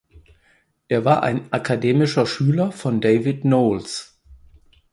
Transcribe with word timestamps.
Er 0.87 1.05
war 1.05 1.21
ein 1.21 1.53
akademischer 1.53 2.25
Schüler 2.25 2.71
von 2.71 3.01
David 3.01 3.41
Knowles. 3.41 4.17